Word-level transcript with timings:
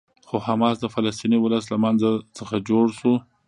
خو 0.27 0.35
حماس 0.47 0.75
د 0.79 0.85
فلسطیني 0.95 1.37
ولس 1.41 1.65
له 1.71 1.77
منځ 1.83 2.01
څخه 2.37 2.55
جوړ 2.69 2.85
شو. 2.99 3.13